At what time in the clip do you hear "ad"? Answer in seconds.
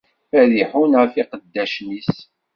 0.39-0.51